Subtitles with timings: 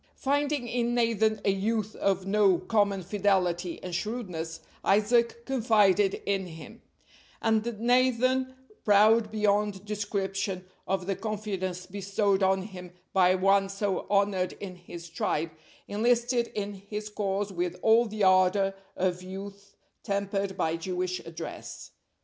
[0.15, 6.81] Finding in Nathan a youth of no common fidelity and shrewdness, Isaac confided in him;
[7.39, 14.53] and Nathan, proud beyond description of the confidence bestowed on him by one so honored
[14.53, 15.51] in his tribe,
[15.87, 21.91] enlisted in his cause with all the ardor of youth tempered by Jewish address.